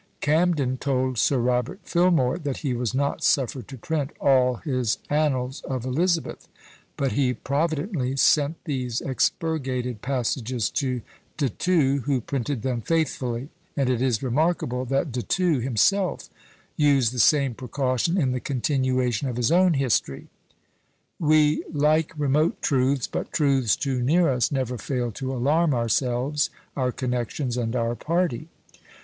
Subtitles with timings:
[0.19, 5.61] Camden told Sir Robert Filmore that he was not suffered to print all his annals
[5.67, 6.47] of Elizabeth;
[6.97, 11.03] but he providently sent these expurgated passages to
[11.37, 16.31] De Thou, who printed them faithfully; and it is remarkable that De Thou himself
[16.75, 20.29] used the same precaution in the continuation of his own history.
[21.19, 26.91] We like remote truths, but truths too near us never fail to alarm ourselves, our
[26.91, 28.47] connexions, and our party.